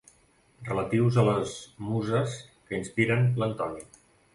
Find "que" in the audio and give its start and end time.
2.67-2.79